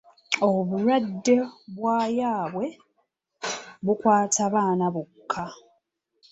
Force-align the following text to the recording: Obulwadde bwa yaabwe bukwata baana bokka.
Obulwadde 0.47 1.35
bwa 1.75 1.97
yaabwe 2.19 2.65
bukwata 3.85 4.43
baana 4.53 4.85
bokka. 4.93 5.45